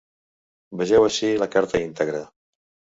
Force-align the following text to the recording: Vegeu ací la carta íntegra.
Vegeu 0.81 1.07
ací 1.11 1.31
la 1.43 1.51
carta 1.59 1.85
íntegra. 1.91 2.25